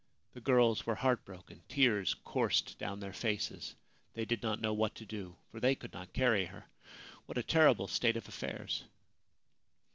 [0.33, 1.61] The girls were heartbroken.
[1.69, 3.75] Tears coursed down their faces.
[4.15, 6.65] They did not know what to do, for they could not carry her.
[7.27, 8.85] What a terrible state of affairs